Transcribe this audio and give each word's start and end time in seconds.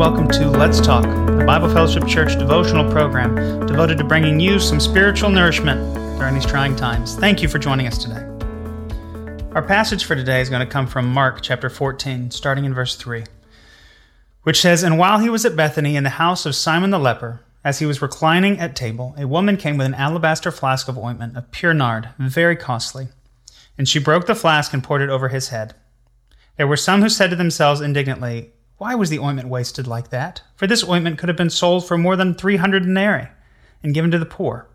Let's 0.00 0.80
Talk, 0.80 1.02
the 1.02 1.44
Bible 1.46 1.68
Fellowship 1.68 2.06
Church 2.06 2.38
devotional 2.38 2.90
program 2.90 3.66
devoted 3.66 3.98
to 3.98 4.04
bringing 4.04 4.40
you 4.40 4.58
some 4.58 4.80
spiritual 4.80 5.28
nourishment 5.28 5.94
during 6.18 6.32
these 6.32 6.46
trying 6.46 6.74
times. 6.74 7.16
Thank 7.16 7.42
you 7.42 7.48
for 7.48 7.58
joining 7.58 7.86
us 7.86 7.98
today. 7.98 8.22
Our 9.52 9.60
passage 9.60 10.06
for 10.06 10.16
today 10.16 10.40
is 10.40 10.48
going 10.48 10.66
to 10.66 10.72
come 10.72 10.86
from 10.86 11.06
Mark 11.06 11.42
chapter 11.42 11.68
14, 11.68 12.30
starting 12.30 12.64
in 12.64 12.72
verse 12.72 12.96
3, 12.96 13.24
which 14.44 14.62
says, 14.62 14.82
And 14.82 14.96
while 14.96 15.18
he 15.18 15.28
was 15.28 15.44
at 15.44 15.54
Bethany 15.54 15.96
in 15.96 16.04
the 16.04 16.10
house 16.10 16.46
of 16.46 16.54
Simon 16.54 16.88
the 16.88 16.98
leper, 16.98 17.42
as 17.62 17.80
he 17.80 17.84
was 17.84 18.00
reclining 18.00 18.58
at 18.58 18.74
table, 18.74 19.14
a 19.18 19.28
woman 19.28 19.58
came 19.58 19.76
with 19.76 19.86
an 19.86 19.92
alabaster 19.92 20.50
flask 20.50 20.88
of 20.88 20.96
ointment 20.96 21.36
of 21.36 21.50
pure 21.50 21.74
nard, 21.74 22.08
very 22.18 22.56
costly. 22.56 23.08
And 23.76 23.86
she 23.86 23.98
broke 23.98 24.24
the 24.24 24.34
flask 24.34 24.72
and 24.72 24.82
poured 24.82 25.02
it 25.02 25.10
over 25.10 25.28
his 25.28 25.50
head. 25.50 25.74
There 26.56 26.66
were 26.66 26.78
some 26.78 27.02
who 27.02 27.10
said 27.10 27.28
to 27.28 27.36
themselves 27.36 27.82
indignantly, 27.82 28.52
why 28.80 28.94
was 28.94 29.10
the 29.10 29.18
ointment 29.18 29.50
wasted 29.50 29.86
like 29.86 30.08
that? 30.08 30.40
For 30.56 30.66
this 30.66 30.88
ointment 30.88 31.18
could 31.18 31.28
have 31.28 31.36
been 31.36 31.50
sold 31.50 31.86
for 31.86 31.98
more 31.98 32.16
than 32.16 32.34
300 32.34 32.84
denarii 32.84 33.28
and 33.82 33.92
given 33.92 34.10
to 34.10 34.18
the 34.18 34.24
poor. 34.24 34.70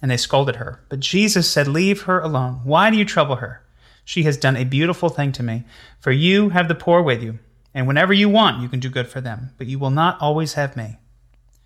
And 0.00 0.10
they 0.10 0.16
scolded 0.16 0.56
her. 0.56 0.80
But 0.88 1.00
Jesus 1.00 1.46
said, 1.50 1.68
Leave 1.68 2.04
her 2.04 2.20
alone. 2.20 2.62
Why 2.64 2.88
do 2.88 2.96
you 2.96 3.04
trouble 3.04 3.36
her? 3.36 3.62
She 4.02 4.22
has 4.22 4.38
done 4.38 4.56
a 4.56 4.64
beautiful 4.64 5.10
thing 5.10 5.32
to 5.32 5.42
me. 5.42 5.64
For 5.98 6.10
you 6.10 6.48
have 6.48 6.68
the 6.68 6.74
poor 6.74 7.02
with 7.02 7.22
you, 7.22 7.38
and 7.74 7.86
whenever 7.86 8.14
you 8.14 8.30
want, 8.30 8.62
you 8.62 8.68
can 8.70 8.80
do 8.80 8.88
good 8.88 9.08
for 9.08 9.20
them, 9.20 9.50
but 9.58 9.66
you 9.66 9.78
will 9.78 9.90
not 9.90 10.18
always 10.22 10.54
have 10.54 10.74
me. 10.74 10.96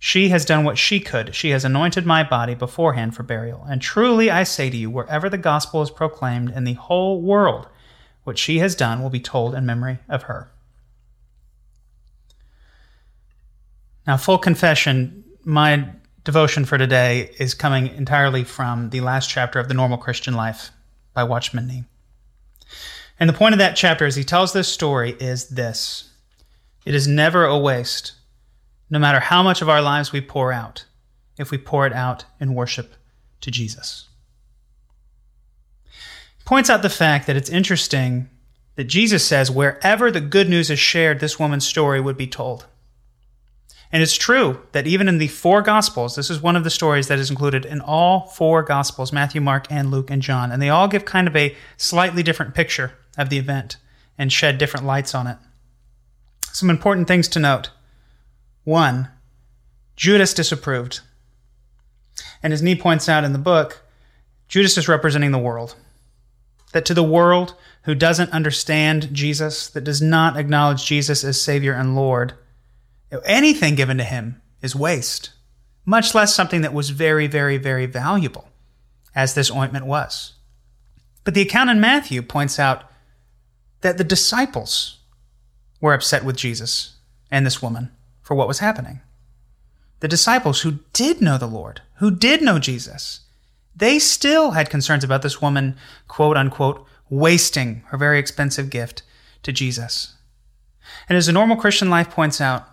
She 0.00 0.30
has 0.30 0.44
done 0.44 0.64
what 0.64 0.78
she 0.78 0.98
could. 0.98 1.36
She 1.36 1.50
has 1.50 1.64
anointed 1.64 2.04
my 2.04 2.24
body 2.24 2.56
beforehand 2.56 3.14
for 3.14 3.22
burial. 3.22 3.64
And 3.70 3.80
truly 3.80 4.28
I 4.28 4.42
say 4.42 4.70
to 4.70 4.76
you, 4.76 4.90
wherever 4.90 5.30
the 5.30 5.38
gospel 5.38 5.82
is 5.82 5.90
proclaimed 5.92 6.50
in 6.50 6.64
the 6.64 6.74
whole 6.74 7.22
world, 7.22 7.68
what 8.24 8.38
she 8.38 8.58
has 8.58 8.74
done 8.74 9.04
will 9.04 9.10
be 9.10 9.20
told 9.20 9.54
in 9.54 9.64
memory 9.64 10.00
of 10.08 10.24
her. 10.24 10.50
Now, 14.06 14.16
full 14.16 14.38
confession, 14.38 15.24
my 15.44 15.88
devotion 16.22 16.64
for 16.64 16.78
today 16.78 17.30
is 17.38 17.54
coming 17.54 17.88
entirely 17.88 18.44
from 18.44 18.90
the 18.90 19.00
last 19.00 19.28
chapter 19.28 19.58
of 19.58 19.68
The 19.68 19.74
Normal 19.74 19.98
Christian 19.98 20.34
Life 20.34 20.70
by 21.12 21.24
Watchman 21.24 21.66
Nee. 21.66 21.84
And 23.18 23.28
the 23.28 23.34
point 23.34 23.54
of 23.54 23.58
that 23.58 23.76
chapter, 23.76 24.06
as 24.06 24.14
he 24.14 24.22
tells 24.22 24.52
this 24.52 24.68
story, 24.68 25.16
is 25.18 25.48
this 25.48 26.12
it 26.84 26.94
is 26.94 27.08
never 27.08 27.44
a 27.44 27.58
waste, 27.58 28.12
no 28.90 28.98
matter 28.98 29.18
how 29.18 29.42
much 29.42 29.60
of 29.60 29.68
our 29.68 29.82
lives 29.82 30.12
we 30.12 30.20
pour 30.20 30.52
out, 30.52 30.84
if 31.36 31.50
we 31.50 31.58
pour 31.58 31.86
it 31.86 31.92
out 31.92 32.24
in 32.38 32.54
worship 32.54 32.94
to 33.40 33.50
Jesus. 33.50 34.08
He 36.38 36.44
points 36.44 36.70
out 36.70 36.82
the 36.82 36.88
fact 36.88 37.26
that 37.26 37.36
it's 37.36 37.50
interesting 37.50 38.30
that 38.76 38.84
Jesus 38.84 39.26
says 39.26 39.50
wherever 39.50 40.12
the 40.12 40.20
good 40.20 40.48
news 40.48 40.70
is 40.70 40.78
shared, 40.78 41.18
this 41.18 41.40
woman's 41.40 41.66
story 41.66 42.00
would 42.00 42.16
be 42.16 42.28
told. 42.28 42.66
And 43.92 44.02
it's 44.02 44.16
true 44.16 44.60
that 44.72 44.86
even 44.86 45.08
in 45.08 45.18
the 45.18 45.28
four 45.28 45.62
Gospels, 45.62 46.16
this 46.16 46.30
is 46.30 46.42
one 46.42 46.56
of 46.56 46.64
the 46.64 46.70
stories 46.70 47.08
that 47.08 47.18
is 47.18 47.30
included 47.30 47.64
in 47.64 47.80
all 47.80 48.26
four 48.26 48.62
Gospels 48.62 49.12
Matthew, 49.12 49.40
Mark, 49.40 49.66
and 49.70 49.90
Luke, 49.90 50.10
and 50.10 50.22
John. 50.22 50.50
And 50.50 50.60
they 50.60 50.70
all 50.70 50.88
give 50.88 51.04
kind 51.04 51.28
of 51.28 51.36
a 51.36 51.54
slightly 51.76 52.22
different 52.22 52.54
picture 52.54 52.92
of 53.16 53.30
the 53.30 53.38
event 53.38 53.76
and 54.18 54.32
shed 54.32 54.58
different 54.58 54.86
lights 54.86 55.14
on 55.14 55.26
it. 55.26 55.38
Some 56.52 56.70
important 56.70 57.06
things 57.06 57.28
to 57.28 57.38
note. 57.38 57.70
One, 58.64 59.08
Judas 59.94 60.34
disapproved. 60.34 61.00
And 62.42 62.52
as 62.52 62.62
Nee 62.62 62.74
points 62.74 63.08
out 63.08 63.24
in 63.24 63.32
the 63.32 63.38
book, 63.38 63.82
Judas 64.48 64.76
is 64.76 64.88
representing 64.88 65.30
the 65.30 65.38
world. 65.38 65.76
That 66.72 66.84
to 66.86 66.94
the 66.94 67.02
world 67.02 67.54
who 67.82 67.94
doesn't 67.94 68.32
understand 68.32 69.10
Jesus, 69.12 69.68
that 69.70 69.84
does 69.84 70.02
not 70.02 70.36
acknowledge 70.36 70.84
Jesus 70.84 71.24
as 71.24 71.40
Savior 71.40 71.72
and 71.72 71.94
Lord, 71.94 72.34
anything 73.24 73.74
given 73.74 73.98
to 73.98 74.04
him 74.04 74.40
is 74.62 74.74
waste, 74.74 75.30
much 75.84 76.14
less 76.14 76.34
something 76.34 76.62
that 76.62 76.74
was 76.74 76.90
very, 76.90 77.26
very, 77.26 77.56
very 77.56 77.86
valuable, 77.86 78.48
as 79.14 79.34
this 79.34 79.50
ointment 79.50 79.86
was. 79.86 80.34
But 81.24 81.34
the 81.34 81.42
account 81.42 81.70
in 81.70 81.80
Matthew 81.80 82.22
points 82.22 82.58
out 82.58 82.84
that 83.80 83.98
the 83.98 84.04
disciples 84.04 85.00
were 85.80 85.94
upset 85.94 86.24
with 86.24 86.36
Jesus 86.36 86.96
and 87.30 87.44
this 87.44 87.62
woman 87.62 87.90
for 88.22 88.34
what 88.34 88.48
was 88.48 88.60
happening. 88.60 89.00
The 90.00 90.08
disciples 90.08 90.60
who 90.60 90.80
did 90.92 91.20
know 91.20 91.38
the 91.38 91.46
Lord, 91.46 91.82
who 91.96 92.10
did 92.10 92.42
know 92.42 92.58
Jesus, 92.58 93.20
they 93.74 93.98
still 93.98 94.52
had 94.52 94.70
concerns 94.70 95.04
about 95.04 95.22
this 95.22 95.40
woman, 95.40 95.76
quote 96.08 96.36
unquote, 96.36 96.86
wasting 97.08 97.82
her 97.86 97.98
very 97.98 98.18
expensive 98.18 98.70
gift 98.70 99.02
to 99.42 99.52
Jesus. 99.52 100.14
And 101.08 101.16
as 101.16 101.26
the 101.26 101.32
normal 101.32 101.56
Christian 101.56 101.90
life 101.90 102.10
points 102.10 102.40
out, 102.40 102.68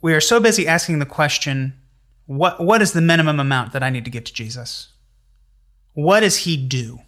we 0.00 0.14
are 0.14 0.20
so 0.20 0.40
busy 0.40 0.66
asking 0.66 0.98
the 0.98 1.06
question 1.06 1.74
what, 2.26 2.60
what 2.60 2.82
is 2.82 2.92
the 2.92 3.00
minimum 3.00 3.38
amount 3.38 3.72
that 3.72 3.82
I 3.82 3.90
need 3.90 4.04
to 4.04 4.10
give 4.10 4.24
to 4.24 4.34
Jesus? 4.34 4.88
What 5.94 6.20
does 6.20 6.38
he 6.38 6.56
do? 6.56 7.00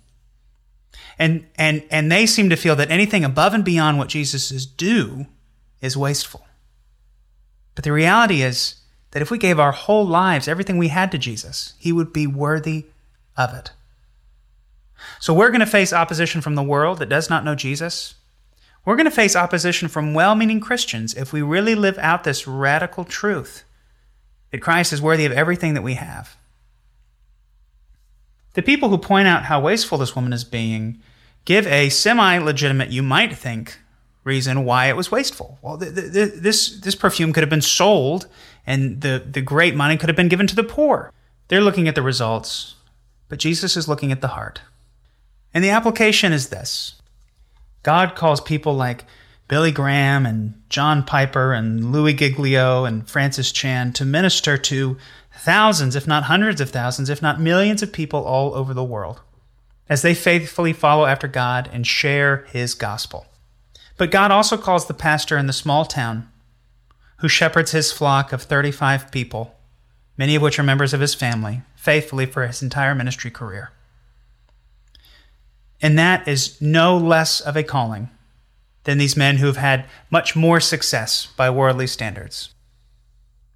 And, 1.19 1.47
and, 1.56 1.82
and 1.91 2.10
they 2.10 2.27
seem 2.27 2.48
to 2.50 2.56
feel 2.56 2.77
that 2.77 2.91
anything 2.91 3.25
above 3.25 3.53
and 3.53 3.65
beyond 3.65 3.98
what 3.98 4.09
Jesus 4.09 4.53
is 4.53 4.65
due 4.65 5.27
is 5.81 5.97
wasteful. 5.97 6.47
But 7.75 7.84
the 7.84 7.93
reality 7.93 8.43
is 8.43 8.77
that 9.10 9.22
if 9.22 9.31
we 9.31 9.38
gave 9.38 9.59
our 9.59 9.72
whole 9.72 10.06
lives, 10.06 10.48
everything 10.48 10.78
we 10.78 10.88
had 10.88 11.10
to 11.12 11.19
Jesus, 11.19 11.75
he 11.78 11.93
would 11.93 12.12
be 12.12 12.27
worthy 12.27 12.87
of 13.37 13.54
it. 13.54 13.72
So 15.21 15.34
we're 15.34 15.50
going 15.50 15.60
to 15.60 15.66
face 15.66 15.93
opposition 15.93 16.41
from 16.41 16.54
the 16.54 16.62
world 16.62 16.98
that 16.98 17.09
does 17.09 17.31
not 17.31 17.44
know 17.44 17.54
Jesus. 17.54 18.15
We're 18.88 18.97
going 18.97 19.04
to 19.04 19.10
face 19.10 19.37
opposition 19.37 19.88
from 19.88 20.15
well 20.15 20.34
meaning 20.34 20.60
Christians 20.60 21.12
if 21.12 21.31
we 21.31 21.43
really 21.43 21.75
live 21.75 21.99
out 21.99 22.25
this 22.25 22.47
radical 22.47 23.04
truth 23.04 23.65
that 24.50 24.62
Christ 24.62 24.94
is 24.94 25.03
worthy 25.03 25.26
of 25.26 25.32
everything 25.32 25.75
that 25.75 25.82
we 25.82 25.93
have. 25.93 26.38
The 28.54 28.62
people 28.62 28.88
who 28.88 28.97
point 28.97 29.28
out 29.28 29.43
how 29.43 29.60
wasteful 29.60 29.98
this 29.98 30.16
woman 30.16 30.32
is 30.32 30.43
being 30.43 31.03
give 31.44 31.66
a 31.66 31.91
semi 31.91 32.38
legitimate, 32.38 32.88
you 32.88 33.03
might 33.03 33.37
think, 33.37 33.78
reason 34.25 34.65
why 34.65 34.87
it 34.87 34.97
was 34.97 35.10
wasteful. 35.10 35.59
Well, 35.60 35.77
th- 35.77 35.94
th- 35.94 36.32
this, 36.37 36.81
this 36.81 36.94
perfume 36.94 37.34
could 37.34 37.43
have 37.43 37.50
been 37.50 37.60
sold 37.60 38.27
and 38.66 39.03
the, 39.03 39.22
the 39.22 39.43
great 39.43 39.75
money 39.75 39.98
could 39.98 40.09
have 40.09 40.16
been 40.16 40.28
given 40.28 40.47
to 40.47 40.56
the 40.56 40.65
poor. 40.65 41.12
They're 41.48 41.60
looking 41.60 41.88
at 41.88 41.94
the 41.94 42.00
results, 42.00 42.77
but 43.28 43.38
Jesus 43.38 43.77
is 43.77 43.87
looking 43.87 44.12
at 44.12 44.22
the 44.22 44.28
heart. 44.28 44.62
And 45.53 45.62
the 45.62 45.69
application 45.69 46.32
is 46.32 46.48
this 46.48 46.97
God 47.88 48.16
calls 48.16 48.43
people 48.43 48.75
like 48.75 49.06
Billy 49.49 49.72
Graham 49.72 50.26
and 50.26 50.60
John 50.69 51.03
Piper 51.03 51.54
and 51.54 51.91
Louis 51.91 52.12
Giglio 52.12 52.84
and 52.84 53.09
Francis 53.09 53.50
Chan 53.50 53.94
to 53.94 54.04
minister 54.04 54.59
to 54.59 54.99
thousands, 55.38 55.97
if 55.97 56.06
not 56.06 56.25
hundreds 56.25 56.60
of 56.60 56.69
thousands, 56.69 57.09
if 57.09 57.22
not 57.22 57.41
millions 57.41 57.82
of 57.82 57.91
people 57.91 58.22
all 58.27 58.54
over 58.54 58.75
the 58.75 58.84
world 58.84 59.22
as 59.88 60.03
they 60.03 60.12
faithfully 60.12 60.75
follow 60.75 61.06
after 61.06 61.27
God 61.27 61.71
and 61.72 61.87
share 61.87 62.44
his 62.53 62.75
gospel. 62.75 63.25
But 63.97 64.10
God 64.10 64.31
also 64.31 64.59
calls 64.59 64.84
the 64.84 64.93
pastor 64.93 65.38
in 65.38 65.47
the 65.47 65.54
small 65.54 65.87
town 65.87 66.28
who 67.21 67.28
shepherds 67.31 67.71
his 67.71 67.91
flock 67.91 68.34
of 68.34 68.43
35 68.43 69.10
people, 69.10 69.54
many 70.19 70.34
of 70.34 70.43
which 70.43 70.59
are 70.59 70.62
members 70.62 70.93
of 70.93 71.00
his 71.00 71.15
family, 71.15 71.62
faithfully 71.75 72.27
for 72.27 72.47
his 72.47 72.62
entire 72.62 72.94
ministry 72.94 73.31
career. 73.31 73.72
And 75.81 75.99
that 75.99 76.27
is 76.27 76.61
no 76.61 76.97
less 76.97 77.41
of 77.41 77.56
a 77.56 77.62
calling 77.62 78.11
than 78.84 78.99
these 78.99 79.16
men 79.16 79.37
who 79.37 79.47
have 79.47 79.56
had 79.56 79.84
much 80.11 80.34
more 80.34 80.61
success 80.61 81.27
by 81.37 81.50
worldly 81.50 81.87
standards. 81.87 82.55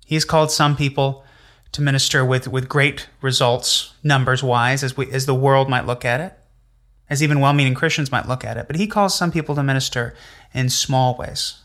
He's 0.04 0.24
called 0.24 0.50
some 0.50 0.76
people 0.76 1.24
to 1.72 1.80
minister 1.80 2.24
with, 2.24 2.46
with 2.46 2.68
great 2.68 3.08
results, 3.22 3.94
numbers 4.02 4.42
wise, 4.42 4.84
as, 4.84 4.96
we, 4.96 5.10
as 5.10 5.26
the 5.26 5.34
world 5.34 5.68
might 5.70 5.86
look 5.86 6.04
at 6.04 6.20
it, 6.20 6.34
as 7.08 7.22
even 7.22 7.40
well 7.40 7.54
meaning 7.54 7.74
Christians 7.74 8.12
might 8.12 8.28
look 8.28 8.44
at 8.44 8.56
it. 8.56 8.66
But 8.66 8.76
he 8.76 8.86
calls 8.86 9.16
some 9.16 9.32
people 9.32 9.54
to 9.54 9.62
minister 9.62 10.14
in 10.52 10.68
small 10.68 11.16
ways 11.16 11.62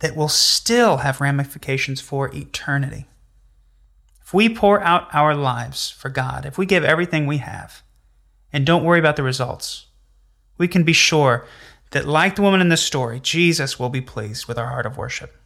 that 0.00 0.14
will 0.14 0.28
still 0.28 0.98
have 0.98 1.20
ramifications 1.20 2.00
for 2.00 2.32
eternity. 2.34 3.06
If 4.22 4.34
we 4.34 4.54
pour 4.54 4.82
out 4.82 5.08
our 5.14 5.34
lives 5.34 5.90
for 5.90 6.10
God, 6.10 6.44
if 6.44 6.58
we 6.58 6.66
give 6.66 6.84
everything 6.84 7.26
we 7.26 7.38
have, 7.38 7.82
and 8.52 8.64
don't 8.64 8.84
worry 8.84 8.98
about 8.98 9.16
the 9.16 9.22
results. 9.22 9.86
We 10.56 10.68
can 10.68 10.82
be 10.82 10.92
sure 10.92 11.46
that, 11.90 12.06
like 12.06 12.36
the 12.36 12.42
woman 12.42 12.60
in 12.60 12.68
this 12.68 12.82
story, 12.82 13.20
Jesus 13.20 13.78
will 13.78 13.88
be 13.88 14.00
pleased 14.00 14.46
with 14.46 14.58
our 14.58 14.68
heart 14.68 14.86
of 14.86 14.96
worship, 14.96 15.36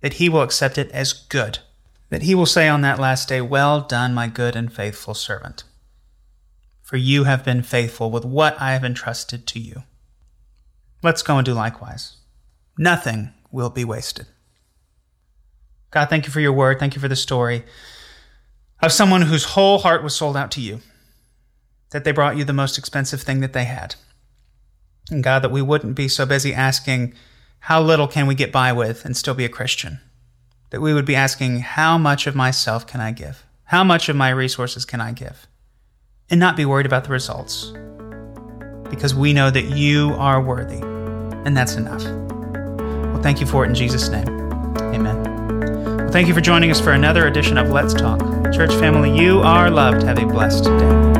that 0.00 0.14
he 0.14 0.28
will 0.28 0.42
accept 0.42 0.78
it 0.78 0.90
as 0.92 1.12
good, 1.12 1.58
that 2.10 2.22
he 2.22 2.34
will 2.34 2.46
say 2.46 2.68
on 2.68 2.80
that 2.82 2.98
last 2.98 3.28
day, 3.28 3.40
Well 3.40 3.80
done, 3.80 4.14
my 4.14 4.28
good 4.28 4.56
and 4.56 4.72
faithful 4.72 5.14
servant. 5.14 5.64
For 6.82 6.96
you 6.96 7.24
have 7.24 7.44
been 7.44 7.62
faithful 7.62 8.10
with 8.10 8.24
what 8.24 8.60
I 8.60 8.72
have 8.72 8.84
entrusted 8.84 9.46
to 9.48 9.60
you. 9.60 9.82
Let's 11.02 11.22
go 11.22 11.36
and 11.36 11.44
do 11.44 11.52
likewise. 11.52 12.16
Nothing 12.78 13.34
will 13.52 13.70
be 13.70 13.84
wasted. 13.84 14.26
God, 15.90 16.06
thank 16.06 16.26
you 16.26 16.32
for 16.32 16.40
your 16.40 16.52
word. 16.52 16.78
Thank 16.78 16.94
you 16.94 17.00
for 17.00 17.08
the 17.08 17.16
story 17.16 17.64
of 18.80 18.92
someone 18.92 19.22
whose 19.22 19.44
whole 19.44 19.78
heart 19.78 20.02
was 20.02 20.14
sold 20.14 20.36
out 20.36 20.50
to 20.52 20.60
you 20.60 20.80
that 21.90 22.04
they 22.04 22.12
brought 22.12 22.36
you 22.36 22.44
the 22.44 22.52
most 22.52 22.78
expensive 22.78 23.22
thing 23.22 23.40
that 23.40 23.52
they 23.52 23.64
had. 23.64 23.94
And 25.10 25.24
God, 25.24 25.40
that 25.40 25.50
we 25.50 25.62
wouldn't 25.62 25.94
be 25.94 26.08
so 26.08 26.26
busy 26.26 26.52
asking, 26.52 27.14
how 27.60 27.80
little 27.80 28.08
can 28.08 28.26
we 28.26 28.34
get 28.34 28.52
by 28.52 28.72
with 28.72 29.04
and 29.04 29.16
still 29.16 29.34
be 29.34 29.44
a 29.44 29.48
Christian? 29.48 30.00
that 30.70 30.80
we 30.80 30.92
would 30.92 31.04
be 31.04 31.16
asking, 31.16 31.60
How 31.60 31.98
much 31.98 32.26
of 32.26 32.34
myself 32.34 32.86
can 32.86 33.00
I 33.00 33.12
give? 33.12 33.44
How 33.64 33.84
much 33.84 34.08
of 34.08 34.16
my 34.16 34.30
resources 34.30 34.84
can 34.84 35.00
I 35.00 35.12
give? 35.12 35.46
And 36.30 36.38
not 36.38 36.56
be 36.56 36.64
worried 36.64 36.86
about 36.86 37.04
the 37.04 37.10
results. 37.10 37.72
Because 38.90 39.14
we 39.14 39.32
know 39.32 39.50
that 39.50 39.76
you 39.76 40.14
are 40.14 40.40
worthy, 40.40 40.80
and 40.80 41.56
that's 41.56 41.74
enough. 41.74 42.04
Well, 42.04 43.22
thank 43.22 43.40
you 43.40 43.46
for 43.46 43.64
it 43.64 43.68
in 43.68 43.74
Jesus' 43.74 44.08
name. 44.08 44.28
Amen. 44.78 45.22
Well, 45.98 46.10
thank 46.10 46.28
you 46.28 46.34
for 46.34 46.40
joining 46.40 46.70
us 46.70 46.80
for 46.80 46.92
another 46.92 47.26
edition 47.26 47.58
of 47.58 47.70
Let's 47.70 47.94
Talk. 47.94 48.20
Church 48.52 48.72
family, 48.72 49.18
you 49.18 49.40
are 49.40 49.70
loved. 49.70 50.02
Have 50.02 50.18
a 50.18 50.26
blessed 50.26 50.64
day. 50.64 51.17